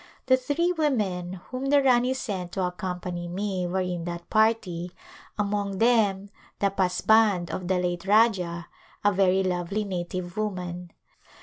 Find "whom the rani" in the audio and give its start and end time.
1.51-2.15